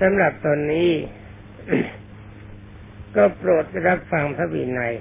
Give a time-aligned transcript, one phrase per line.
[0.00, 0.90] สำหรับตอนนี้
[3.16, 4.94] ก็โปรดรับฟังพระวินัย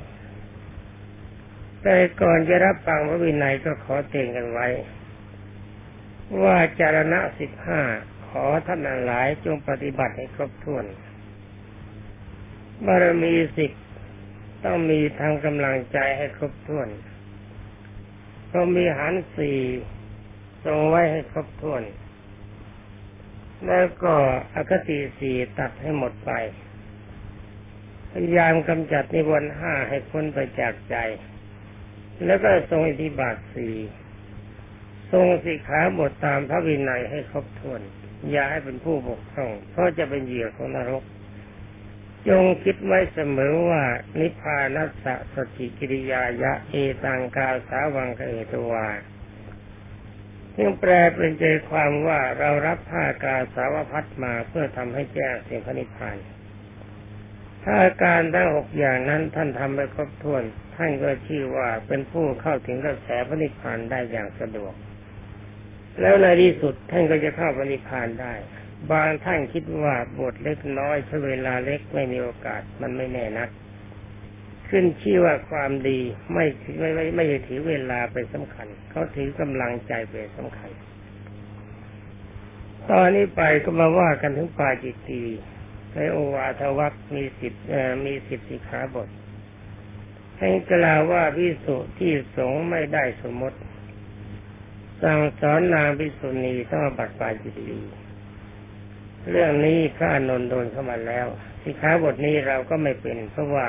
[1.84, 4.68] แต่ก่อนจะรับฟังพระวินัยก็ขอเตือนกันไว้
[6.44, 7.82] ว่าจารณะสิบห้า
[8.28, 10.86] ขอท่านหลายจงปฏิบัติให้ครบถ้วน
[12.86, 13.72] บารมีสิบ
[14.64, 16.88] ต้องมีทางกำลังใจให้ครบถ้วน
[18.54, 19.60] ต้องมีหันสี่
[20.66, 21.82] ทรงไว้ให้ครบถ้วน
[23.66, 24.14] แล้วก็
[24.56, 26.32] อคติสี่ตัดให้หมดไป
[28.12, 30.96] พยายามกำจัดนิวรณ์ห้าให้พ้นไปจากใจ
[32.26, 33.76] แล้วก็ทรงอิทธิบาทสี่
[35.12, 37.82] ทรงสิกขาบทตามพระวินัยให้ครบถ้วน
[38.32, 41.04] อย่าให้เป็นผู้บกพร่อง เพราะจะเป็นเหยื่อของนรก
[42.30, 43.84] จงคิดไว้เสมอว่า
[44.20, 48.88] นิพพานัสสะสติกิริยายะ เอตังกาสาวังเอตวา
[50.58, 56.18] ซึ่งแปลเป็นใจความว่าเรารับผ้ากาสาวพัดมาเพื่อทำให้แจ้งเสียงพระนิพพาน
[57.66, 60.44] ถ้าการทั้งหกอย่างนั้นท่านทำไปครบถ้วน
[60.76, 64.74] ท่านก็ชื่อว่าเป็นผู้เข้าถึงกระแสพระนิพพานได้อย่างสะดวก
[66.02, 68.34] แล้วในที่สุดท่านก็จะเข้าพระนิพพานได้
[68.92, 73.50] บางท่านคิดว่าบทเล็กน้อยใช้เวลาเล็กไม่มีโอกาสมันไม่แน่นัก
[74.70, 76.00] ขึ้นชื่อว่าความดี
[76.34, 76.46] ไม่
[76.80, 80.70] ไม่ไม่ไม่ถือเวลาเป็นสำคัญ เขาถือกำลังใจเป็นสำคัญ
[82.92, 85.24] ตอนนี้ไปก็มาว่ากันถึงปาจิตตี
[85.94, 87.54] ในโอวาทวัคมีสิบ
[88.06, 89.10] มีสิบสิขาบท
[90.40, 93.60] ให้กล่าวว่าพิสุที่สงไม่ได้สมมติ
[95.04, 97.80] สั่งสอนนางพิสุณีต้องบัตรปาจิตตี
[99.32, 101.28] เรื่องนี้พระอนนท์โดนเข้ามาแล้ว
[101.62, 103.68] สิขาบทนี้เราก็ไม่เป็นเพราะว่า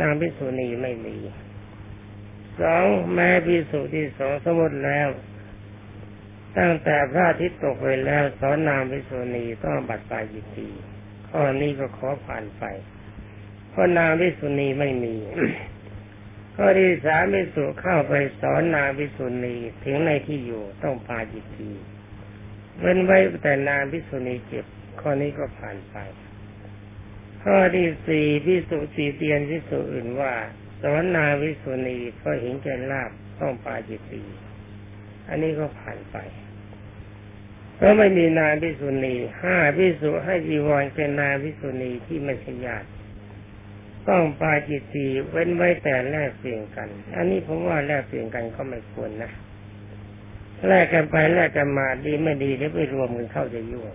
[0.00, 1.16] นางพิสุณีไม่มี
[2.60, 5.08] สองแม่พิสุที่สองสมุดแล้ว
[6.58, 10.68] ตั้งแต่พระอาทิตย์ตกไปแล้วสอนนางพิสุณีต้องบัตรปายิตี
[11.28, 12.64] ข้อนี้ก็ขอผ่านไป
[13.70, 15.16] เพราะนางพิสุณีไม่มี
[16.56, 21.70] ข้อที่สามพิสุเข้าไปสอนนางพิสุณีถึงในที่อยู่ต้องปาจิตี
[22.80, 24.64] เว้นไว้แต่นางพิสุณีเจ็บ
[25.00, 25.96] ข้อนี้ก็ผ่านไป
[27.44, 30.34] ข้อที่สี่พิสุสีเตียนพิสุอื่นว่า
[30.80, 33.10] สวนาวิสุณีเพราะเห็นแก่ลาบ
[33.40, 34.22] ต้องปาจิตตี
[35.28, 36.16] อันนี้ก็ผ่านไป
[37.76, 42.88] เพราะไม่มีนาพิสุณีห้าพิสุให้จีวรเป็นนาพิสุณีที่ไม่ใช่ญาติ
[44.08, 49.30] ต้องปาจิตีเว้นไว้แต่แลกเปลี่ยนกัน อันนี้ผมว่าแลกเปลี่ยนกันก็ไม่ควรนะ
[50.68, 53.86] แลกกันไปแลกกันมาดีไม่ดีแล้วไปรวมกันเข้าจะยุ่ง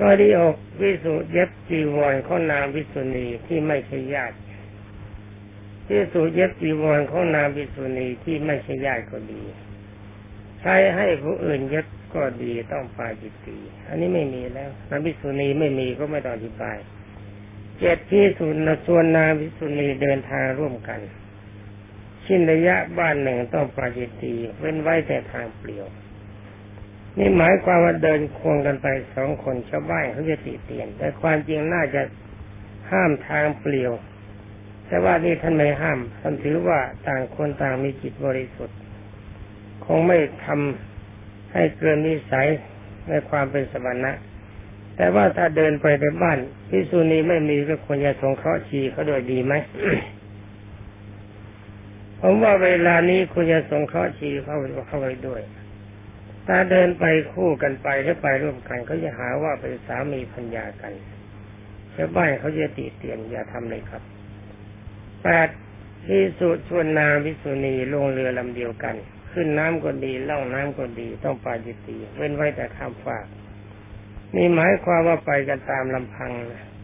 [0.00, 4.36] ก็ดีอกวิสุเย็บจีวรของนางวิสุณีที่ไม่ใช่ญาติ
[5.90, 9.42] วิสุเย็บจีวรของนางวิสุณีที่ไม่ใช่ญาติก็ดี
[10.60, 16.78] ใช้ให้ผู้อื่นเย็บก็ดีต้องปาจิตตีอันนี้ไม่มีแล้วนางวิสุณีไม่มีก็ไม่ต้องอธิบาย
[17.78, 18.56] เจ็ดที่สุน
[18.86, 21.00] ส่วนนางวิสุณีเดินทางร่วมกัน
[22.24, 25.86] ชิ้นระยะบ้านหนึ่งต้องปาจิตตีเว้นไว้แต่ทางเปลี่ยว
[27.18, 32.02] นี่หมายความว่าเดินควงกันไปสองคนชาวบ้านเขาจะติเตียน แต่ความจริงน่าจะ
[32.90, 33.92] ห้ามทางเปลี่ยว
[34.88, 38.76] แต่ว่านี่ท่านไม่ห้ามท่านถือว่าต่างคนต่างมีจิตบริสุทธิ์
[39.84, 42.48] คงไม่ทำให้เกินนิสัย
[43.08, 44.12] ในความเป็นสมณะ
[44.96, 46.38] แต่ว่าถ้าเดินไปในบ้าน
[46.68, 49.54] พิสุนีไม่มีก็ควรจะสงเคราะห์ชีเขาโดยดีไหม
[52.20, 54.54] ผมว่าเวลานี้ควรจะสงเคราะห์ชีเขา
[54.88, 55.40] เข้าไปด้วย
[56.46, 60.92] ถ้าเดินไปคู่กันไปหรือไปร่วมกันเขาจะหาว่าเป็นสามีพัญญากัน
[61.94, 64.02] ชาวบ้านเขาจะตีเตียนอย่าทำเลยครับ
[65.22, 65.48] แปด
[66.04, 68.94] พิสุชวนนาพิสุณีลงเรือลำเดียวกัน
[69.32, 73.26] ขึ้นน้ำก็ดีล่องน้ำก็ดีต้องปาจิตีเว้นไว้แต่ข้ามฝาก
[74.34, 76.30] นี่หมายความว่าไปกันตามลำพัง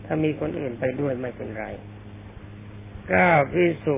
[0.05, 1.67] ถ้ามีคนอื่นไปด้วยไม่เป็นไร
[3.09, 3.97] เก้าพิสุ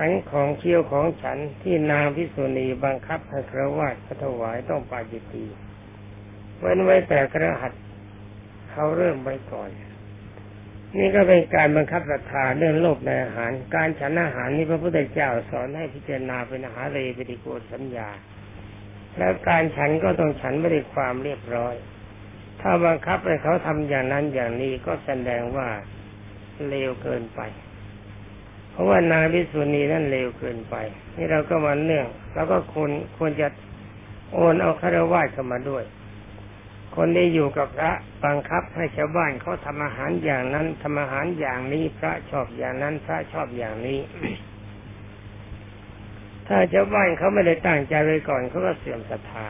[0.00, 5.44] ฉันของเคี้ยวของฉันที่นางพิสุณีบังคับให้ครวาสถวายต้องปาจิตี
[6.58, 7.72] เว้นไว้แต่กระหัต
[8.70, 9.70] เขาเริ่มไว้ก่อน
[10.98, 18.08] นี่ก็เป็นการบังคับศรัทธาเรื่องโลภในอาหาร การฉันอาหารนี่พระพุทธเจ้าสอนให้พิจารณาเป็นอาหารเลยปฏิโกสัญญา
[19.18, 21.74] แล้วการฉันก็ต้องฉันไม่ได้ความเรียบร้อย
[22.60, 25.68] ถ้าบังคับให้เขาทำอย่างนั้นอย่างนี้ก็แสดงว่า
[26.68, 27.40] เลวเกินไป
[28.78, 30.74] ราะว่านางพิสุณีนั่นเลวเกินไป
[31.16, 33.48] นี่เราก็มาเนื่องเราก็ควรควรจะ
[34.34, 35.84] โอนเอาคารวะเข้ามาด้วย
[36.96, 37.92] คนที่อยู่กับพระ
[38.24, 43.98] บังคับให้ชาวบ้านเขาทำอาหารอย่างนั้นทำอาหารอย่างนี้ พระชอบอย่างนั้น พระชอบอย่างนี้
[46.46, 49.46] ถ้าชาวบ้านเขาไม่ได้ตั้งใจไว้ก่อนเขาก็เสื่อมศรัทธา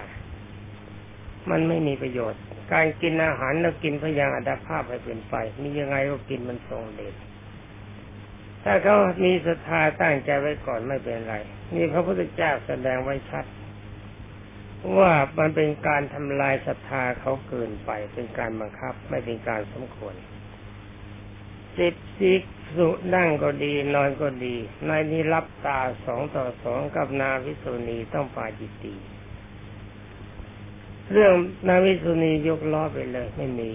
[1.50, 2.40] มันไม่มีประโยชน์
[2.72, 7.14] การกินอาหารแล้วกินพยางอัตภาพให้เป็นไปมียังไงก็กินมันทรงเดช
[8.64, 11.34] ถ้าเขามีศรัทธาตั้งใจไว้ก่อนไม่เป็นไร
[11.75, 13.44] นี่พระพุทธเจ้าแสดงไว้ชัด
[14.99, 20.14] ว่ามันเป็นการทำลายศรัทธาเขาเกินไป เป็นการบังคับ ไม่เป็นการสมควร
[21.78, 22.43] สิบสิก
[22.76, 24.56] สุนั่งก็ดีนอนก็ดี
[24.88, 28.94] นายนี้รับตาสองต่อสองกับนาวิสุณีต้องปาจิตตี
[31.12, 31.32] เรื่อง
[31.69, 33.70] นาวิสุณียกล้อไปเลยไม่มี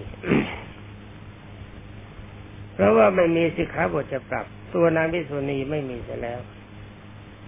[2.74, 6.40] เพราะว่าไม่มีสิกขาบทจะปรับ ตัวนาวิสุณีไม่มีเสียแล้ว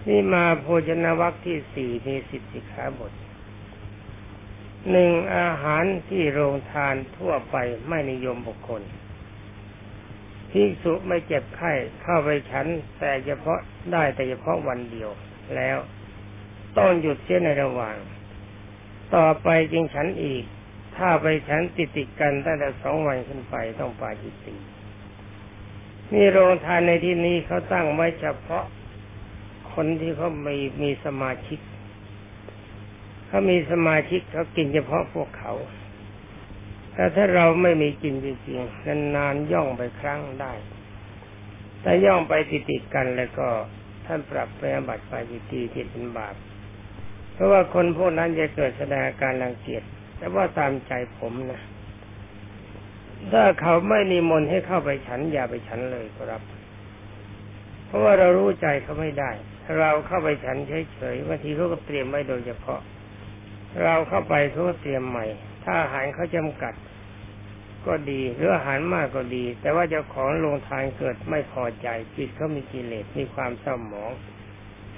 [0.07, 3.11] นี่มาโภชนวัคที่สี่มีสิบสิกขาบท
[4.91, 7.55] หนึ่งอาหารที่โรงทานทั่วไป
[7.87, 8.81] ไม่นิยมบุคคล
[10.51, 11.71] ภิกษุไม่เจ็บไข้
[12.01, 12.65] เข้าไปฉัน
[12.99, 13.59] แต่เฉพาะ
[13.91, 15.09] ได้แต่เฉพาะวันเดียว
[15.55, 15.77] แล้ว
[16.77, 17.97] ต้องหยุดเสียในระหว่าง
[19.15, 20.43] ต่อไปจึงฉันอีก
[20.97, 24.55] ถ้าไปฉันติดติดกันตั้งแต่สองวันขึ้นไปต้องปาจิตตี
[26.13, 28.65] นี่โรงทานในที่นี้เขาตั้งไว้เฉพาะ
[29.73, 31.59] คนที่เขามีมีสมาชิก
[33.27, 35.53] เขามีสมาชิกเขากินเฉพาะพวกเขา
[36.93, 40.53] แต่ถ้าเราไม่มีกินจริงๆนานๆย่องไปครั้งได้
[41.81, 43.47] แต่ย่องไปติดๆกันแล้วก็
[44.05, 46.35] ท่านปรับไปอบัติปาจิตีที่เป็นบาป
[47.33, 49.83] เพราะว่าคนพวกนั้นจะเกิดแสดงอาการรังเกียจ
[50.17, 51.61] แต่ว่าตามใจผมนะ
[53.31, 56.41] ถ้าเขาไม่นิมนต์ให้เข้าไปฉัน อย่าไปฉันเลยครับ
[57.87, 59.31] เพราะว่าเรารู้ใจเขาไม่ได้
[59.79, 60.57] เราเข้าไปฉัน
[60.93, 62.79] เฉยๆบางทีเขาก็เตรียมไว้โดยเฉพาะ
[63.83, 65.25] เราเข้าไปเขาก็เตรียมใหม่
[65.63, 66.73] ถ้าอาหารเขาจำกัด
[67.87, 74.11] ก็ดีหรืออาหารมากก็ดี แต่ว่าเจ้าของโรงทานเกิดไม่พอใจจิตเขามีกิเลสมีความเศร้าหมอง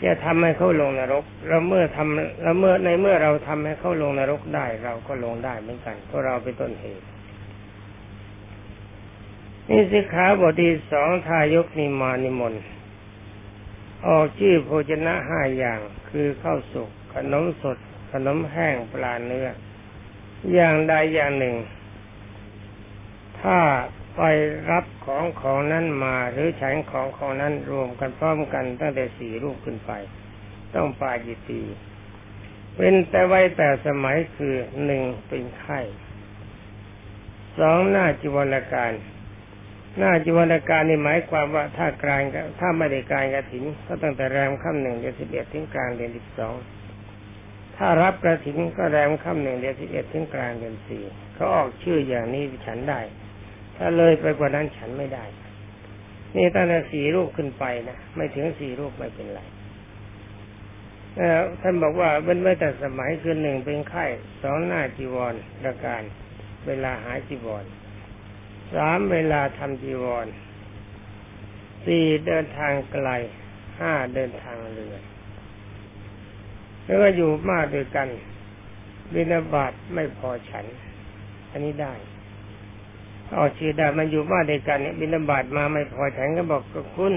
[0.04, 7.06] จะทำให้เขาลงนรกเราเมื่อทำเราเมื่อในเมื่อเราทำให้เขาลงนรกได้ เราก็ลงได้เหมือนกันเพราะเราเป็นต้นเหตุ
[9.72, 12.64] นี่สิขาบทที่สองทายกนิมานิมนต์
[14.08, 15.80] ออกชื่อโภชนะห้าอย่าง
[16.10, 17.78] คือข้าวสุกขนมสด
[18.12, 19.48] ขนมแห้งปลาเนื้อ
[20.54, 21.56] อย่างใดอย่างหนึ่ง
[23.42, 23.60] ถ้า
[24.16, 24.22] ไป
[24.72, 29.92] รับของของนั้นมาหรือฉันของของนั้นรวมกันพร้อมกันตั้งแต่สี่รูปขึ้นไป
[30.74, 31.62] ต้องปาจิตี
[32.76, 34.56] เป็นแต่ไว้แต่สมัยคือ
[34.86, 35.80] หนึ่งเป็นไข้
[37.58, 38.94] สองหน้าจิวรการ
[40.00, 42.22] หน้าจิวรการนี่หมายความว่าถ้ากลาง
[42.60, 46.56] ถ้าไม่ได้การกระถิน ก็ตั้งแต่แรมค่ำหนึ่งเดือนสิบเอ็ดถึงกลางเดือนสิบสอง
[47.78, 51.04] ถ้ารับกระถินก็แรมค่ำหนึ่งเดือนสิบเอ็ดถึงกลางเดือนสี่
[51.36, 53.00] เขาออกชื่ออย่างนี้ฉันได้
[53.78, 55.26] ถ้าเลยไปกว่านั้นฉันไม่ได้
[56.36, 59.42] นี่ตั้งแต่สี่รูปขึ้นไปนะไม่ถึงสี่รูปไม่เป็นไร
[61.62, 64.06] ท่านบอกว่าเป็นไว้แต่สมัยคือหนึ่งเป็นไข้
[64.42, 66.02] สองหน้าจีวรประการ
[66.68, 67.66] เวลาหาจีวร
[68.74, 70.28] สามเวลาทำจีวร
[71.86, 73.10] สี่เดินทางไกล
[73.80, 74.96] ห้าเดินทางเรือ
[76.86, 78.08] แล้วก็อยู่มากด้วยกัน
[79.14, 80.66] บินาบาตไม่พอฉัน
[81.52, 81.94] อันนี้ได้
[83.32, 87.14] เอาชื่อได้มันอยู่บ้านเดียวกันเนี่ยบินบาตมาไม่พอฉันก็บอกกับคุณ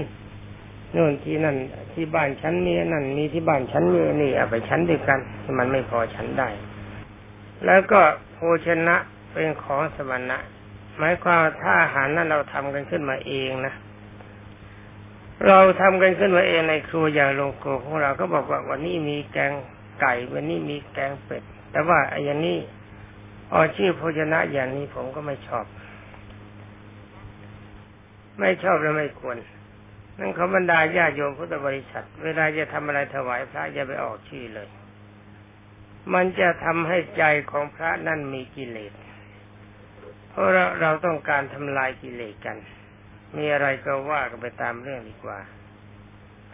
[0.91, 1.55] โน่นที่นั่น
[1.93, 5.19] ที่บ้านฉันมีนั่นมีที่บ้านฉันมีนี่เอาไปฉันด้วยกัน
[5.59, 6.49] มันไม่พอฉันได้
[7.65, 8.01] แล้วก็
[8.33, 8.95] โภชนะ
[9.31, 10.37] เป็นของสมณะ
[10.97, 13.73] หมายความถ้าอาหารนั้นเราทำกันขึ้นมาเองนะ
[15.47, 19.51] เราทำกันขึ้นมาเองในครัวอย่างโรงครัวของเราก็บอกว่าวันนี้มีแกง
[20.01, 22.57] ไก่วันนี้มีแกงเป็ด แต่ว่าไอ้ย่านี้
[23.51, 25.65] ออชื่อโภชนะอย่างนี้ผมก็ไม่ชอบ
[28.39, 29.37] ไม่ชอบและไม่ควร
[30.19, 34.69] นั่นเขาบรรดาญาโยมพุทธบริษัท เวลาจะทำอะไรถวายพระอย่าไปออกชื่อเลย
[36.13, 38.93] มันจะทำให้ใจของพระนั่นมีกิเลส
[40.33, 42.57] เพราะเราเราต้องการทำลายกิเลสกัน
[43.37, 45.39] มีอะไรก็ว่ากันไปตามเรื่องดีกว่า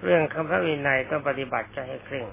[0.04, 2.26] เรื่องคำพระวินัยต้องปฏิบัติจะให้เคร่ง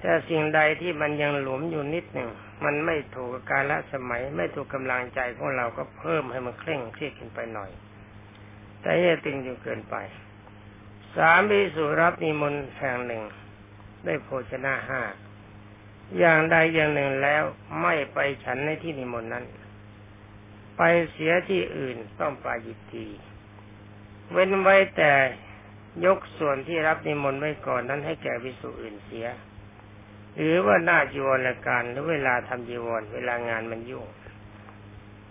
[0.00, 2.30] แต่สิ่งใดที่มันยังหลวมอยู่นิดหนึ่ง
[2.64, 7.70] มันไม่ถูกกาลสมัย ไม่ถูกกำลังใจของเราก็เพิ่มให้มันเคร่งเครียดขึ้นไปหน่อย
[8.82, 9.96] แต่อย่าตึงจนเกินไป
[11.16, 13.22] สามพิสุรับนิมนต์แห่งหนึ่ง
[14.04, 15.02] ได้โภชนะห้า
[16.18, 17.42] อย่างใดอย่างหนึ่งแล้ว
[17.80, 19.44] ไม่ไปฉันในที่นิมนต์นั้น
[20.84, 23.06] ไปเสียที่อื่นต้องปายิตี
[24.32, 25.12] เว้นไว้แต่
[26.04, 29.26] ยกส่วนที่รับนิมนต์ไว้ก่อนนั้นให้แก่วิสุอื่นเสีย
[30.36, 34.06] หรือว่าหน้าจีวรการหรือเวลาทำจีวรเวลางานมันยุ่ง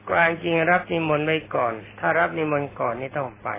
[0.09, 3.49] ความจริงรับนิมนต์ไว้ก่อน ถ้ารับนิมนต์ก่อนนี่ต้องไป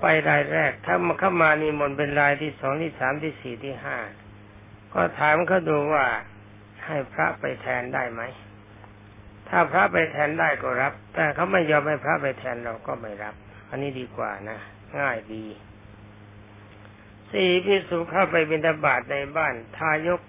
[0.00, 3.98] ไปรายแรก ถ้ามาเข้ามานิมนต์เป็นรายที่สองที่สามที่สี่ที่ห้า
[4.94, 6.06] ก็ถามเขาดูว่า
[6.84, 8.22] ให้พระไปแทนได้ไหม
[9.50, 13.34] ถ้าพระไปแทนได้ก็รับ แต่เขาไม่ยอมให้พระไปแทนเราก็ไม่รับ
[13.70, 14.58] อันนี้ดีกว่านะ
[14.98, 15.44] ง่ายดี
[17.30, 20.20] สี่พิสุเข้าไปบิณฑบาตในบ้าน ทายก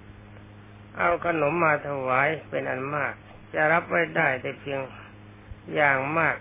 [0.98, 3.14] เอาขนมมาถวายเป็นอันมาก
[3.54, 4.80] จะรับไว้ได้แต่เพียง
[5.76, 6.36] อย่างมาก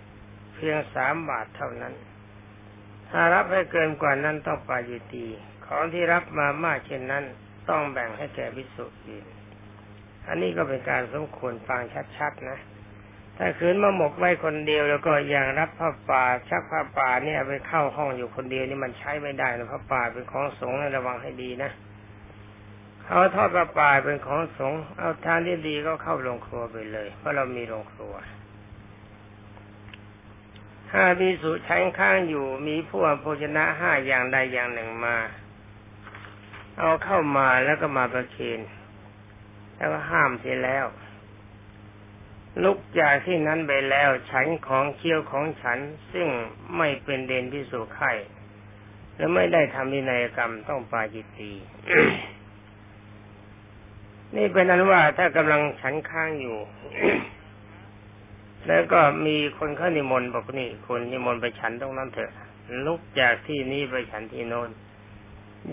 [0.57, 1.95] เพียงสามบาทเท่านั้น
[3.11, 5.27] ถ้ารับให้เกินกว่านั้นต้องปาจิตี
[5.67, 7.25] ของที่รับมามากเช่นนั้น
[7.69, 9.27] ต้องแบ่งให้แก่พิสุอื่น
[10.29, 11.81] อันนี้ก็เป็นการสมควรฟัง
[12.17, 12.59] ชัดๆนะ
[13.43, 21.71] ถ้าคืนมาหมกไว้คนเดียวแล้วก็อย่างรับผ้าป่าชักผ้าป่าเนี่ยไปเข้าห้องอยู่คนเดียวนี่มันใช้ไม่ได้นะผ้าป่าเป็นของสงฆ์ระวังให้ดีนะ
[23.07, 28.15] เอาทอดผ้าป่าเป็นของสงฆ์เอาทานที่ดีก็เข้าโรงครัวไปเลย เพราะเรามีโรงครัว
[30.93, 35.17] ห้าพิสุใช้ข้างอยู่มีผู้อภชนะห้าอย่างใดอย่างหนึ่งมา
[36.79, 38.61] เอาเข้ามาแล้วก็มาประเคน
[39.77, 40.87] แล้วก็ห้ามเสียแล้ว
[42.63, 45.79] ลุกจากที่นั้นไปแล้ว ฉันของเคี้ยวของฉัน
[46.13, 46.29] ซึ่ง
[46.77, 48.13] ไม่เป็นเดนพิสุไข่
[49.17, 51.53] และไม่ได้ทำนินัยกรรมต้องปาจิตตี
[54.37, 56.59] นี่เป็นนั้นว่าถ้ากำลังฉันข้างอยู่
[58.67, 62.33] แล้วก็มีคนเข้านิมนต์บอกนี่คนนิมนต์ไปฉันตรงนั้นเถอะ
[62.87, 64.71] ลุกจากที่นี้ไปฉันที่โน้น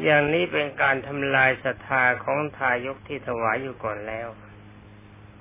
[0.03, 4.27] อย่างนี้เป็นการทำลายศรัทธาของทายกที่ถวายอยู่ก่อนแล้ว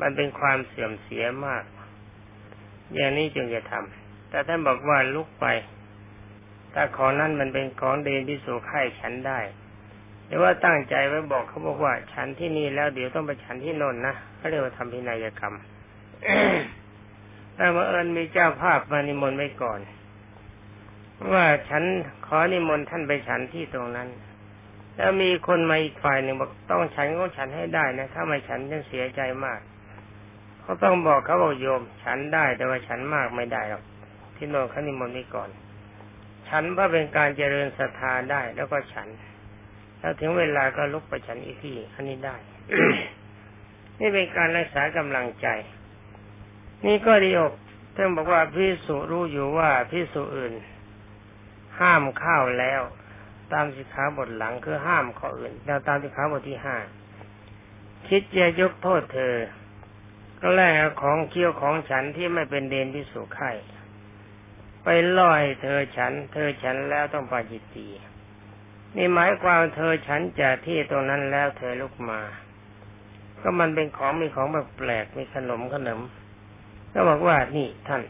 [0.00, 1.64] มันเป็นความเสื่อมเสียมาก
[2.94, 5.46] อย่างนี้จึงจะทำแต่ท่านบอกว่าลุกไป
[6.74, 9.40] ถ้าของนั้นมันเป็นของเดนที่สู่ไข่ฉันได้
[10.26, 15.54] แต่ว่าตั้งใจไว้บอกเขาบอกว่า ฉันที่นี่แล้วเดี๋ยวต้องไปฉันที่นนนะเขาเรียกว่าทำพินัยกรรม
[17.54, 19.80] แต่มาเอิญมีเจ้าภาพมานิมนต์ไว้ก่อน
[21.32, 21.84] ว่าฉัน
[22.26, 24.08] ขอนิมนต์ท่านไปฉันที่ตรงนั้น
[24.96, 29.60] แล้วมีคนมาอีกฝ่ายหนึ่งบอกต้องฉันก็ฉันให้ได้นะ ถ้าไม่ฉันจะเสียใจมาก
[30.66, 33.82] เขาต้องบอกเขาบอกโยม ฉันได้แต่ว่าฉันมากไม่ได้หรอก
[34.36, 35.50] ที่โนนขนิมนต์นี้ก่อน
[36.48, 39.08] ฉันเพื่อเป็นการเจริญศรัทธาได้แล้วก็ฉัน
[40.00, 42.36] แล้วถึงเวลาก็ลุกไปฉันอีกที่ อันนี้ได้
[44.00, 45.46] นี่เป็นการรักษากำลังใจ
[46.86, 47.52] นี่ก็ดีอก
[47.94, 50.54] ท่านบอกว่าพิสุรู้อยู่ว่าพิสุอื่น
[51.80, 52.82] ห้ามข้าวแล้ว
[53.52, 56.76] ตามสิกขาบทหลังคือห้ามข้ออื่น แล้วตามสิกขาบทที่ห้า
[58.08, 59.34] คิดจะยกโทษเธอ
[60.40, 63.52] ก็แลกของเคี้ยวของฉันที่ไม่เป็นเดนที่สุขไข่
[64.84, 64.88] ไป
[65.18, 67.88] ล่อยเธอฉัน เธอฉันแล้วต้องปาจิตตี
[68.96, 72.20] นี่หมายความเธอฉันจากที่ตรงนั้นแล้วเธอลุกมา
[73.40, 76.00] ก็มันเป็นของมีของแบบแปลกมีขนมขนม
[76.92, 78.02] ก็บอกว่านี่ท่าน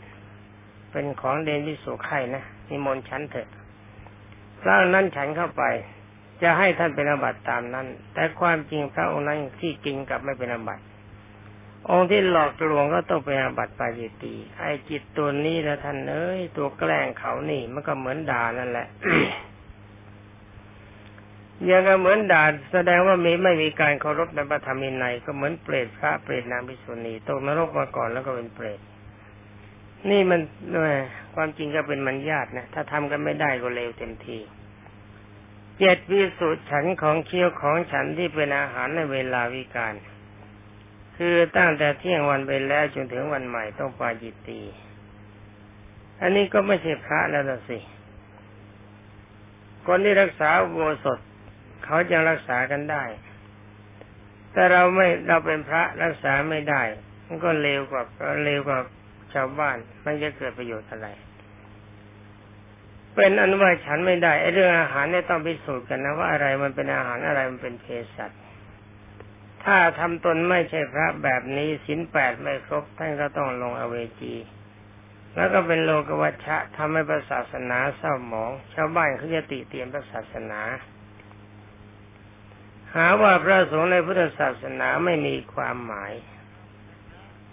[0.92, 3.48] เป็นของเดนที่สุขไข่นะนิมนต์ฉันเถอะ
[4.60, 5.64] พระนั้นฉันเข้าไป
[6.42, 10.84] จะให้ท่านเป็นอบัติตามนั้น แต่ความจริงพระองค์นั้นที่กินกับไม่เป็นอบัติ
[11.90, 18.86] องค์ที่หลอกลวงก็ต้องเป็นอาบัติปาจิตี ไอ้จิตตัวนี้นะท่านเอ้ยตัวแกล้งเขานี่ มันก็เหมือนด่านั่นแหละ
[21.68, 28.80] ยังก็เหมือนด่าแสดงว่ามีไม่มีการเคารพในพระธรรมในก็เหมือนเปรตพระเปรตนางพิสุณีตกนรกมาก่อนแล้วก็เป็นเปรต
[30.10, 30.40] นี่มัน
[30.76, 30.92] ด้วย
[31.34, 34.38] ความจริงก็เป็นมันญาตินะถ้าทำกันไม่ได้ก็เลวเต็มที
[35.78, 39.94] เจ็ดวิสุทธิ์ฉันของเคี้ยวของฉันที่เป็นอาหารในเวลาวิการ
[41.16, 44.60] คือตั้งแต่เที่ยงวันไปแล้วจนถึงวันใหม่ต้องปาจิตตี
[46.20, 47.78] อันนี้ก็ไม่ใช่พระแล้วสิ
[49.86, 51.18] คนที่รักษาโบสถ
[51.84, 53.04] เขาจะรักษากันได้
[54.52, 56.82] แต่เราไม่เราเป็นพระรักษาไม่ได้
[57.26, 58.02] มันก็เลวกว่า
[58.44, 58.78] เลวกว่า
[59.34, 61.08] ชาวบ้านมันจะเกิดประโยชน์อะไร
[63.14, 68.30] เป็นอนุว่าฉันไม่ได้ไอ้เรื่องอาหารเนี่ยต้องพิสูจน์กันนะว่าอะไรมันเป็นอาหารอะไรมันเป็นเภสัช
[69.66, 74.34] ถ้าทำตนไม่ใช่พระแบบนี้สินแปดไม่ครบท่านก็ต้องลงอเวจี
[75.34, 80.60] แล้วก็เป็นโลกวัชชะทำให้ศาสนาเศร้าหมอง ชาวบ้านเขาจะติเตียนพระศาสนา
[82.94, 86.12] หาว่าพระสงฆ์ในพุทธศาสนาไม่มีความหมาย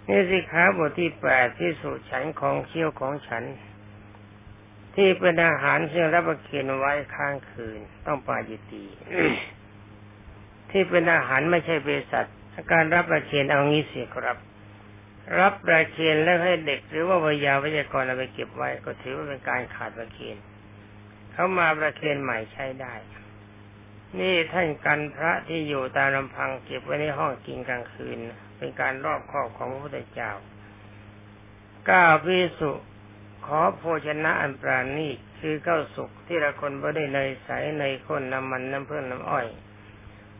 [0.08, 3.44] นี่สิขาบทที่แปดที่สุดฉันของเคี้ยวของฉัน
[4.94, 8.84] ที่เป็นอาหารซึ่งรับประเคนไว้ข้างคืนต้องปาจิตี
[10.76, 12.26] ที่เป็นอาหารไม่ใช่เภสัช
[12.70, 14.38] การรับประเคนเอางี้เสียครับ
[15.38, 20.36] รับประเคนแล้วให้เด็ก หรือว่าวิยาวิทยากรเอาไปเก็บไว้ ก็ถือว่าเป็นการขาดประเคน
[21.32, 22.94] เขามาประเคนใหม่ใช้ได้
[24.20, 28.18] นี่ท่านกันพระที่อยู่ตามลำพังเก็บไว้ในห้องกินกลางคืน
[28.56, 30.32] เป็นการรอบครอบของพระพุทธเจ้า
[31.88, 32.72] ก้าพิสุ
[33.46, 35.08] ขอโภชนะอันปราณี
[35.40, 39.46] คือข้าวสุกที่ละคนบ่ได้เนยใสในข้นน้ำมันน้ำเพื่อนน้ำอ้อย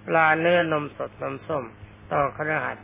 [0.06, 1.64] ปลาเนื้อนมสดนมส้ม
[2.12, 2.78] ต่อครหัส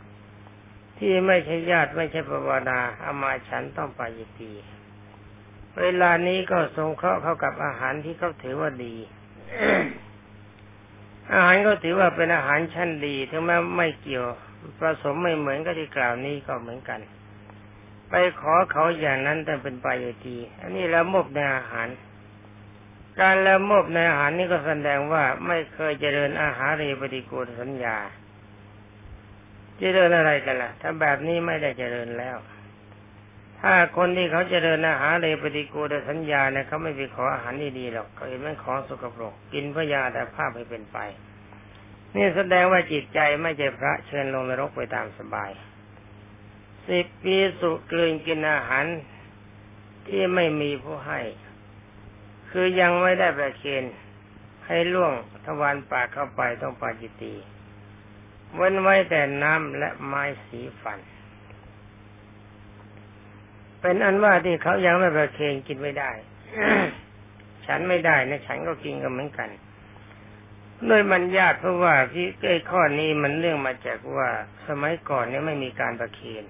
[0.97, 4.51] ที่ไม่ใช่ญาติไม่ใช่ปวาดาเอามาฉันต้องไปยิตี
[5.79, 8.95] เวลานี้ก็สงเคราะห์เข้ากับอาหารที่เขาถือว่าดี
[11.33, 14.25] อาหารก็ถือว่าเป็นอาหารชั้นดีถึงแม้ไม่เกี่ยว
[14.79, 16.99] ผสมไม่เหมือนกับที่กล่าวนี้ก็เหมือนกัน
[18.09, 21.87] ไปขอเขาอย่างนั้นแต่เป็นปายตีอันนี้ละมบในอาหาร
[23.19, 27.97] การละโมบในอาหารนี่ก็แสดงว่าไม่เคยเจริญอาหารเรปฏิกูลสัญญา
[29.79, 32.37] เจริญอะไรกันล่ะ ถ้าแบบนี้ไม่ได้เจริญแล้ว
[33.61, 40.97] ถ้าคนที่เขาเจริญอาหารเรปฏิกูลสัญญาเนี่ยเขาไม่ไปขออาหารดีๆหรอกเขาเห็นมันของสกปรกกินพยาแต่ภาพให้เป็นไป
[42.15, 45.51] นี่แสดงว่าจิตใจไม่ใช่พระเชิญลงนรกไปตามสบาย
[46.87, 48.85] สิบปีสุกลืนกินอาหาร
[50.07, 51.19] ที่ไม่มีผู้ให้
[52.51, 53.83] คือยังไม่ได้ประเคน
[54.67, 55.13] ให้ล่วง
[55.45, 57.33] ทวารปากเข้าไปต้องปาจิตี
[58.55, 60.99] เว้นไว้แต่น้ำและไม้สีฟัน
[63.81, 66.11] เป็นอันว่าที่เขายังไม่ประเคนกินไม่ได้
[67.65, 69.49] ฉันไม่ได้นะฉันก็กินกันเหมือนกัน
[70.87, 74.29] โดยมันยากเพราะว่าที่ไอ้ข้อนี้มันเรื่องมาจากว่า
[74.67, 76.43] สมัยก่อนเนี่ยไม่มีการประเคน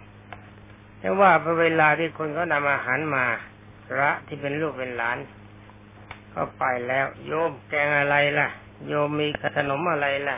[1.00, 3.26] แต่ว่าพอเวลาที่คนเขานำอาหารมา
[3.88, 5.18] พระที่เป็นลูกเป็นหลาน
[6.34, 8.50] ก็ไปแล้ว โยมแกงอะไรล่ะ
[8.88, 10.38] โยมมีขนมอะไรล่ะ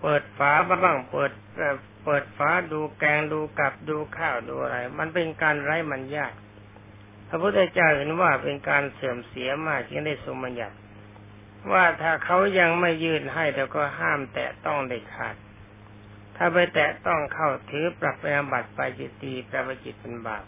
[0.00, 1.30] เปิดฝาบ้างเปิด
[2.04, 6.32] เปิดฝาดูแกงดูกับดูข้าวดูอะไร มันเป็นการไร้มันยาก
[7.28, 10.76] พระพุทธเจ้าเห็นว่าเป็นการเสื่อมเสียมากจึงได้ทรงบัญญัติ
[11.72, 15.36] ว่าถ้าเขายังไม่ยื่นให้เราก็ห้ามแตะต้องเด็ดขาด
[16.36, 20.44] ถ้าไปแตะต้องเข้าถือปรับไปอบัติปจิตีแปลว่าจิตเป็นบาป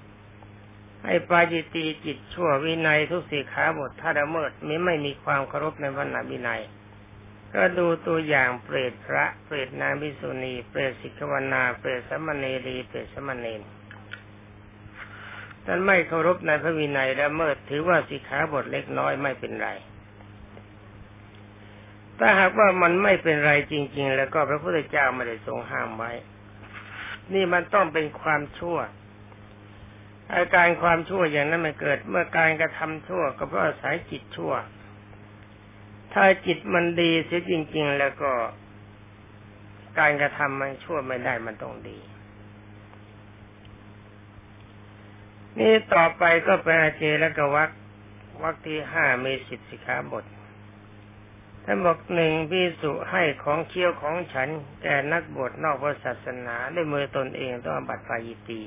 [1.04, 6.62] ให้ปาจิตีจิตชั่ววินัยทุกสีขาบทถ้าละเมิดไมิไม่มีความเคารพในวันนาวินัย
[7.54, 13.54] ก็ดูตัวอย่างเปรตพระเปรตนางวิสุณี เปรตสิกวนาเปรตสมณีรีเปรตสมณี
[15.66, 19.68] นั้นไม่เคารพในพระวินัยละเมิดถือว่าสิขาบทเล็กน้อยไม่เป็นไร
[22.18, 26.12] ถ้าหากว่ามันไม่เป็นไรจริง ๆ แล้วก็พระพุทธเจ้าไม่ได้ทรงห้ามไว้
[27.32, 28.78] นี่มันต้องเป็นความชั่ว
[30.34, 34.52] อาการความชั่วอย่างนั้นมันเกิด เมื่อการกระทำชั่วก็เพราะอาศัยจิตชั่ว
[36.12, 38.32] ถ้าจิตมันดีเสียจริง ๆ แล้วก็
[39.98, 41.98] การกระทำมันชั่วไม่ได้มันต้องดี
[45.58, 47.70] นี่ต่อไปก็เป็นอาเจแล้วก็วัก
[48.42, 50.24] วักที่ห้ามีสิบสิขาบท
[51.64, 54.48] ท่านบอกหนึ่งพิสุให้ของเคี้ยวของฉัน
[54.82, 58.62] แก่นักบวชนอกพระศาสนาด้วยมือตนเองต้องบัตรปายิตี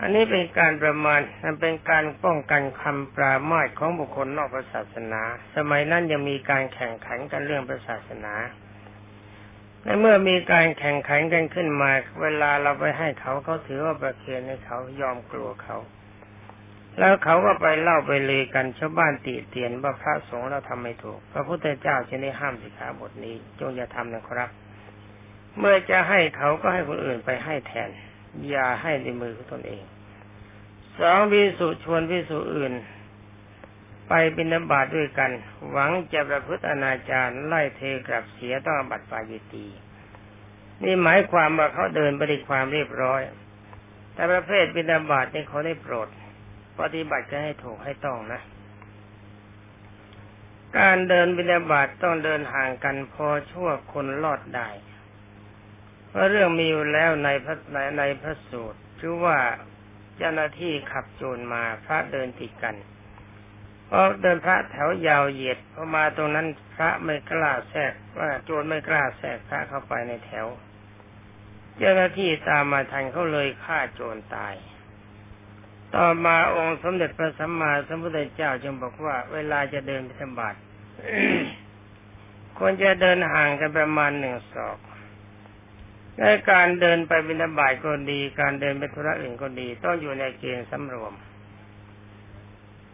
[0.00, 5.22] อันนี้เป็นการประมาณมันเป็นการป้องกันคำปรามาสของบุคคลนอกศาสนา
[5.56, 8.34] สมัยนั้นยังมีการแข่งขันกันเรื่องศาสนา
[9.82, 11.90] ในเมื่อมีการแข่งขันกันขึ้นมา
[12.22, 15.76] เวลาเราไปให้เขาเขาถือว่าประเคนให้เขายอมกลัวเขา
[16.98, 24.50] แล้วเขาก็ไปเล่าไปเลยกันชาวบ้านติเตียนว่าพระสงฆ์เราทำไม่ถูก พระพุทธเจ้าจะได้ห้ามสิกขาบทนี้ จงอย่าทำนะครับ
[25.58, 27.90] เมื่อจะให้เขาก็ให้คนอื่นไปให้แทน
[28.48, 29.82] อย่าให้ในมือของตนเอง
[30.98, 32.72] สองพิสุชวนพิสุอื่น
[34.08, 35.30] ไปบินบาตด้วยกัน
[35.70, 39.66] หวังจะประพฤติอนาจารไล่เทกลับเสียต้องบัตรปายิตี
[40.82, 43.20] นี่หมายความว่าเขาเดินไปด้วยความเรียบร้อย
[44.14, 46.08] แต่ประเภทบินบาตนี่เขาได้โปรด
[46.80, 48.40] ปฏิบัติจะให้ถูกให้ต้องนะ
[50.78, 54.68] การเดินบิณฑบาตต้องเดินห่างกันพอชั่วคนรอดได้
[56.18, 59.38] ราะเรื่องมีอยู่แล้วในพระในในพระสูตรชื่อว่า
[60.16, 62.76] เจ้าหน้าที่ขับโจรมาพระเดินติดกัน
[63.90, 70.46] พอเดินพระแถวยาวเหยียดพอมาตรงนั้นพระไม่กล้าแทรกว่าโจรไม่กล้าแทรกพระเข้าไปในแถว
[71.78, 74.54] เจ้าหน้าที่ตามมาทันเขาเลยฆ่าโจรตาย
[75.94, 80.54] ต่อมาองค์สมเด็จพระสัมมาสัมพุทธเจ้าจึงบอกว่า เวลาจะเดินไปธบาต
[82.58, 84.78] ควรจะเดินห่างกันประมาณหนึ่งศอก
[86.20, 91.14] ในการเดินไปบิณฑบาตก็ดี การเดินไปธุระอื่นก็ดี ต้องอยู่ในเกณฑ์สำรวม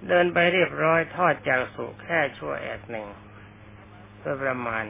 [0.08, 3.06] เดินไปเรียบร้อยทอดจากสุแค่ชั่วแอกหนึ่ง
[4.20, 4.84] โดยประมาณ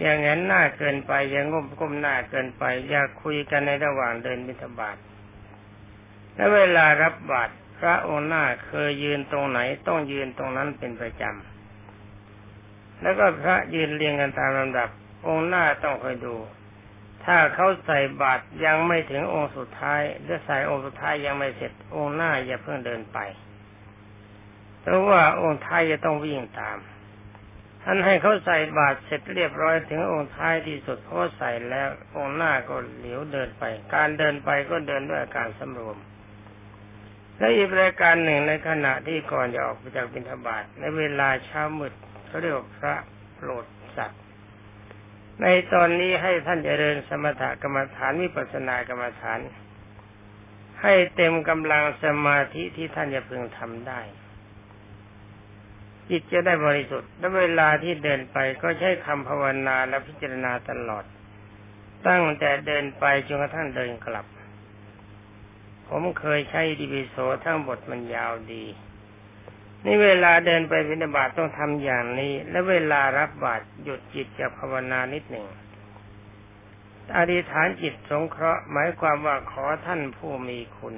[0.00, 4.96] อย่างนั้นหน้าเกินไปอย่างงมก้มหน้าเกินไป อย่าคุยกันในระหว่างเดินบิณฑบาต
[6.34, 14.88] และเวลารับบาตรพระองค์หน้าเคยยืนตรงไหน ต้องยืนตรงนั้นเป็นประจำแล้วก็พระยืนเรียงกันตามลำดับ
[15.26, 16.36] องค์หน้าต้องคอยดู
[17.30, 23.18] ถ้าเขาใส่บาตรยังไม่ถึงองค์สุดท้ายหรือใส่องค์สุดท้ายยังไม่เสร็จองค์หน้าอย่าเพิ่งเดินไป
[24.80, 26.78] เพราะว่าองค์ท้ายจะต้องวิ่งตาม
[27.84, 33.64] ท่านให้เขาใส่บาตรเสร็จเรียบร้อยถึงองค์ท้ายที่สุดพอใส่แล้วองค์หน้าก็เหลียวเดินไป
[33.94, 35.96] การเดินไปก็เดินด้วยอาการสำรวม
[37.38, 41.92] และอีกรายการหนึ่งในขณะที่ก่อนจะออกไปจากบิณฑบาตในเวลาเช้ามืด
[42.26, 42.94] เขาเรียกว่าพระ
[43.34, 44.22] โปรดสัตว์
[45.42, 49.40] ในตอนนี้ให้ท่านเจริญสมถกรรมฐานวิปัสสนากรรมฐาน
[50.82, 54.00] ให้เต็มกำลังสมาธิที่ท่านจะพึงทำได้
[56.08, 61.04] จิตจะได้บริสุทธิ์และเวลาที่เดินไปก็ใช้คำภาวนาและพิจารณาตลอด
[62.06, 64.26] ตั้งแต่เดินไปจนกระทั่งเดินกลับ
[65.88, 68.64] ผมเคยใช้ดีวิโสทั้งบทมันยาวดี
[69.84, 75.46] นี่เวลาเดินไปวินาบาตต้องทำอย่างนี้ และเวลารับบาตรหยุดจิตจากภาวนานิดหนึ่ง
[77.16, 80.94] อธิษฐานจิตสงเคราะห์หมายความว่าขอท่านผู้มีคุณ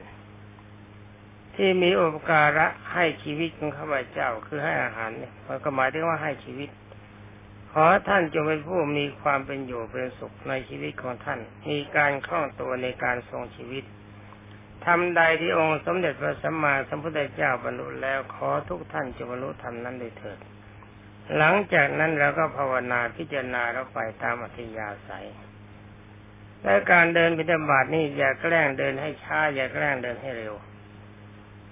[1.55, 6.71] ที่มีอุปการะให้ชีวิตของข้าพเจ้าคือให้อาหารเนี่ยมันก็หมายถึงว่าให้ชีวิต
[7.73, 11.41] ขอท่านจงเป็นผู้มีความเป็นอยู่เป็นสุขในชีวิตของท่าน
[11.71, 13.85] มีการคล่องตัวในการทรงชีวิต
[14.87, 20.39] ทำใดที่องค์สมเด็จพระสัมมาสัมพุทธเจ้าบรรลุแล้วขอทุกท่านจงบรรลุธรรมนั้นเลยเถิด
[21.37, 25.29] หลังจากนั้นเราก็ภาวนาพิจารณาเราไปตามอัธยาศัย
[26.63, 30.55] และการเดินปิฎบาตนี่อย่าแกล้งเดินให้ช้า อย่าแกล้งเดินให้เร็ว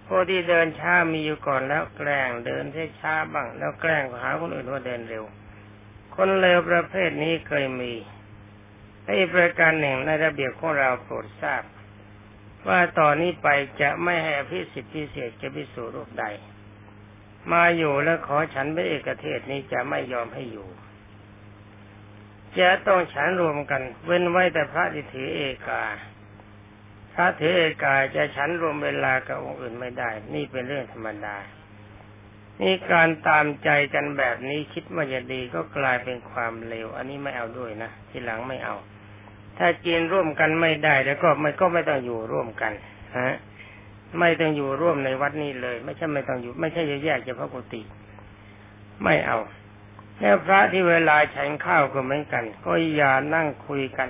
[0.07, 5.25] ผู้ที่เดินช้ามีอยู่ก่อนแล้วแกล้งเดินให้ช้าบ้าง แล้วแกล้งหาคนอื่นว่าเดินเร็ว
[6.17, 7.93] คนเร็วประเภทนี้เคยมี
[9.05, 11.63] ในประการหนึ่งในระเบียบของเราโปรดทราบ
[12.67, 13.49] ว่าตอนนี้ไป
[13.81, 16.25] จะไม่ให้อภิสิทธิพิเศษจะพิสูรูปใด
[17.53, 20.69] มาอยู่แล้วขอฉันไปเอกเทศนี้จะไม่ยอมให้อยู่
[22.59, 25.85] จะต้องฉันรวมกัน เว้นไว้แต่พระที่ถือเอกา
[27.15, 31.37] พระเถรกาจะฉันรวมเวลากับองค์อื่นไม่ได้ นี่เป็นเรื่องธรรมดา
[32.61, 38.77] นี่การตามใจกันแบบนี้คิดว่าจะดีก็กลายเป็นความเลว อันนี้ไม่เอาด้วยนะ ทีหลังไม่เอา
[39.59, 42.73] ถ้ากินร่วมกันไม่ได้แล้วก็ไม่ก็ไม่ต้องอยู่ร่วมกัน
[43.19, 43.35] ฮะ
[44.19, 47.83] ไม่ต้องอยู่ร่วมในวัดนี้เลย ไม่ใช่ไม่ต้องอยู่ ไม่ใช่จะแยกเฉพาะกุฏิ
[49.03, 49.39] ไม่เอา
[50.21, 54.09] แล้วพระที่เวลาฉันข้าวก็เหมือนกัน ก็อย่านั่งคุยกัน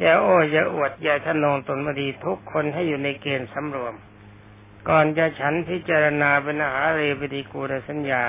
[0.00, 3.94] อย่าโอ้อย่าอวดอย่าทะนงตนมาดีทุกคนให้อยู่ในเกณฑ์สำรวม
[4.88, 8.24] ก่อนจะฉันพิจารณาเป็นอาหารเรปฏิกูลสัญญา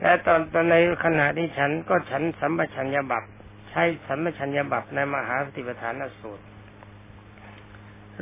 [0.00, 3.24] และตอนตอนในขณะที่ฉันก็ฉันสัมปชัญญะบัพ
[3.76, 6.44] ช้สัมปชัญญบัพในมหาสติปัฏฐานสูตร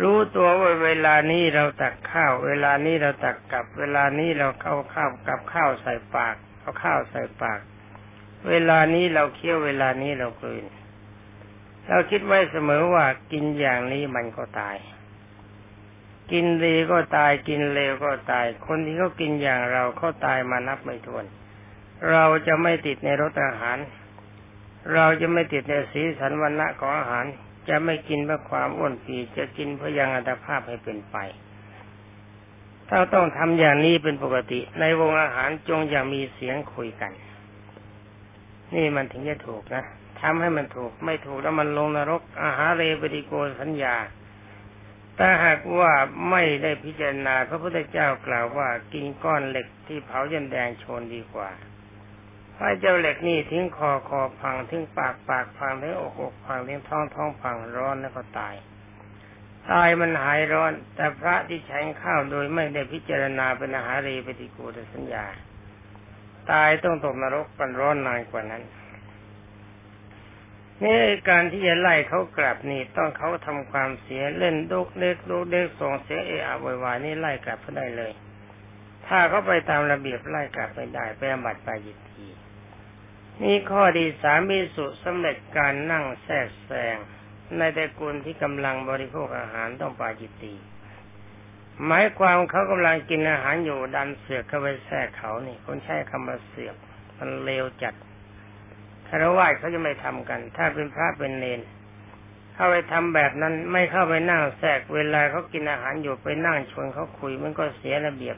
[0.02, 7.60] รู้ตัวว่าเวลานี้เราตักข้าว เวลานี้เราตักกับ เวลานี้เราเข้าข้าวกับข้าวใส่ปากเอาข้าวใส่ปาก
[8.48, 10.64] เวลานี้เราเคี้ยวเวลานี้เรากลืน
[11.88, 14.76] เราคิดไว้เสมอว่ากินอย่างนี้มันก็ตาย
[16.32, 21.24] กินดีก็ตายกินเลวก็ตาย คนที่เขากินอย่างเราเขาตายมานับไม่ถ้วน
[22.10, 23.78] เราจะไม่ติดในรสอาหาร
[24.92, 27.24] เราจะไม่ติดในสีสันวันณะของอาหาร
[27.68, 31.16] จะไม่กินเพื่อความอ้วนปีจะกินเพื่อยังอัตภาพให้เป็นไป
[32.88, 37.12] ถ้าต้องทำอย่างนี้เป็นปกติ ในวงอาหารจงอย่ามีเสียงคุยกัน
[38.74, 39.84] นี่มันถึงจะถูกนะ
[40.20, 43.96] ทำให้มันถูก ไม่ถูกแล้วมันลงนรก อาหารเรปฏิโกสัญญา
[45.18, 45.92] ถ้าหากว่า
[46.30, 51.50] ไม่ได้พิจารณาพระพุทธเจ้ากล่าวว่ากินก้อนเหล็กที่เผายันแดงโชนดีกว่า
[52.58, 58.54] ถ้เจ้าเหล็กนี่ทิ้งคอคอพังทิ้งปากปากพังทิ้งอกอกพังทิ้งท้องท้องพังร้อนแล้วก็ตาย
[59.70, 65.26] ตายมันหายร้อน แต่พระที่ใช้ข้าวโดยไม่ได้พิจารณาเป็นอาหารเรปฏิกูลสัญญา
[66.50, 68.62] ตายต้องตกนรกกันร้อนนานกว่านั้น
[70.84, 78.12] นี่การที่จะไล่เขากลับนี่ต้องเขาทำความเสียเล่นดุกเล็กดุกเล็กส่งเสียงเอะอะวายนี่ไล่กลับเขาได้เลย
[79.06, 82.26] ถ้าเขาไปตามระเบียบไล่กลับไม่ได้ไปอบัตไปยิที
[83.42, 86.96] นี่ข้อดีสามีสุสำเร็จการนั่งแทรกแซง
[87.58, 90.54] ในแต่กุลที่กำลังบริโภคอาหารต้องปาจิตตี
[91.86, 96.76] หมายความเขากำลังกินอาหารอยู่ดันเสือกเข้าไปแทรกเขานี่คนใช้คำว่าเสือก
[97.18, 97.94] มันเลวจัด
[99.08, 101.60] คารวะเขาจะไม่ทำกัน ถ้าเป็นพระเป็นเนน
[102.54, 108.36] เข้าไปทำแบบนั้นไม่เข้าไปนั่งแทรกเวลาเขากินอาหารอยู่ไปนั่งชวนเขาคุยมันก็เสียระเบียบ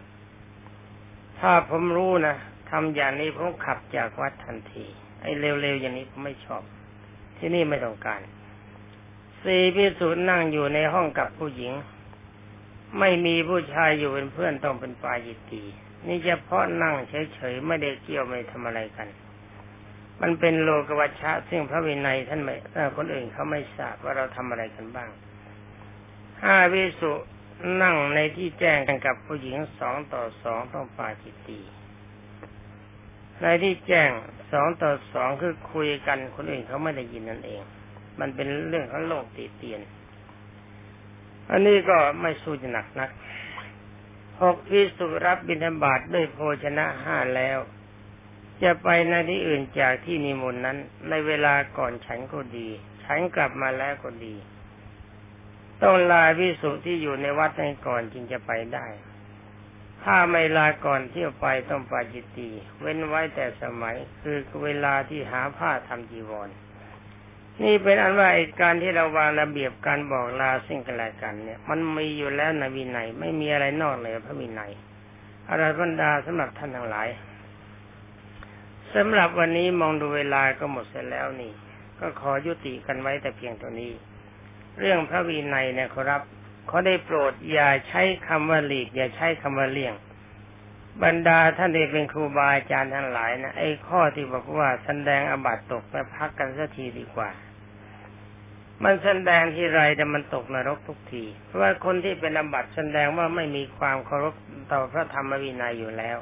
[1.38, 2.36] ถ้าผมรู้นะ
[2.70, 4.84] ทำอย่างนี้ผมขับจากวัดทันที
[5.20, 6.62] ไอ้เร็วๆอย่างนี้ผมไม่ชอบ
[7.36, 8.20] ที่นี่ไม่ต้องการ
[9.42, 11.72] สี่พิสูจน์นั่งอยู่ในห้องกับผู้หญิง
[12.98, 15.62] ไม่มีผู้ชายอยู่เป็นเพื่อนต้องเป็นปายิตี
[16.06, 16.94] นี่เฉพาะนั่ง
[17.34, 19.08] เฉยๆไม่ได้เกี่ยวไม่ทำอะไรกัน
[20.20, 22.54] มันเป็นโลกวัชชะ ซึ่งพระวินัยท่านไม่
[22.96, 25.10] คนอื่นเขาไม่ทราบว่าเราทำอะไรกันบ้าง
[26.42, 27.12] ห้าวิสุ
[27.82, 31.60] นั่งในที่แจ้งกันกับผู้หญิงสองต่อสองต้องปาจิตตี
[33.42, 34.10] ในที่แจ้ง
[34.52, 37.62] สองต่อสองคือคุยกันคนอื่นเขาไม่ได้ยินนั่นเอง
[38.20, 39.80] มันเป็นเรื่องของโลกตีเตียน
[41.50, 43.10] อันนี้ก็ไม่สู้จะหนักนัก
[44.42, 47.58] หกพิสุรับบิณฑบาตด้วยโภชนะห้าแล้ว
[48.62, 52.68] จะไปในที่อื่นจากที่นิมนต์นั้น ในเวลาก่อนฉันก็ดี
[53.04, 54.34] ฉันกลับมาแล้วก็ดี
[55.82, 58.86] ต้องลาพิสุที่อยู่ในวัดในก่อนจึงจะไปได้
[60.08, 62.48] ถ้าไม่ลาก่อนเที่ยวไปต้องปาจิตตี
[62.80, 66.48] เว้นไว้แต่สมัย คือเวลาที่หาผ้าทำจีวร
[67.62, 68.28] นี่เป็นอันว่า
[68.60, 74.72] การที่เราวางระเบียบการบอกลาสิ่งกันและกัน เนี่ย มันมีอยู่แล้วในวินัยไม่มีอะไรนอกเลยพระวินัย
[75.50, 77.08] อะไรบรรดาสำหรับท่านทั้งหลาย
[78.94, 81.52] สำหรับวันนี้มองดูเวลาก็หมดเสร็จแล้วนี่
[81.98, 83.92] ก็ขอยุติกันไว้แต่เพียงเท่านี้
[84.78, 86.22] เรื่องพระวินัยเนี่ยครับ
[86.66, 89.94] เขาได้โปรดอย่าใช้คำว่าหลีก อย่าใช้คำว่าเลี่ยง
[91.04, 97.30] บรรดาท่านที่เป็นครูบาอาจารย์ทั้งหลายนะไอ้ข้อที่บอกว่าแสดงอบัตตกไปพักกันสักทีดีกว่า
[98.84, 104.34] มันแสดงที่ไรแต่มันตกนรกทุกที เพราะว่าคนที่เป็นอบัตแสดงว่าไม่มีความเคารพ
[104.72, 106.18] ต่อพระธรรมวินัยอยู่แล้ว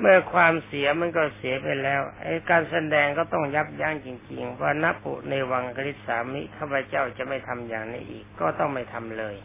[0.00, 9.36] เมื่อความเสียมันก็เสียไปแล้วไอ้การแสดงก็ต้องยับยั้งจริงๆว่านับปุในวังกฤษสามิข้าพเจ้าจะไม่ทำอย่างนี้อีก ก็ต้องไม่ทำเลย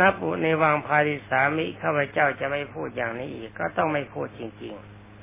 [0.00, 4.74] นับปุในวังพาริสามิข้าพเจ้าจะไม่พูดอย่างนี้อีก ก็ต้องไม่พูดจริง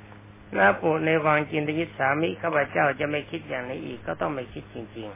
[0.06, 5.08] ๆนับปุในวังจินตยิสามิข้าพเจ้าจะไม่คิดอย่างนี้อีก ก็ต้องไม่คิดจริง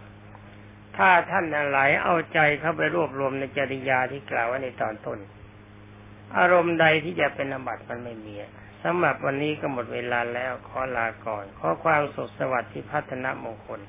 [0.43, 5.19] ๆ ถ้าท่านหลายเอาใจเข้าไปรวบรวมในจริยาที่กล่าวไว้ในตอนต้น
[6.37, 8.35] อารมณ์ใดที่จะเป็นอบัติมันไม่มี
[8.87, 13.79] สำหรับวันนี้ก็หมดเวลาแล้วขอลาก่อน ขอความสุขสวัสดิ์ที่พัฒนามงคล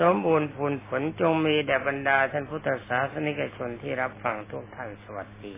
[0.00, 5.56] สมบูรณ์ผลผลจงมีแด่บรรดาท่านพุทธศาสนิกชนที่รับฟังทุกท่านสวัสดี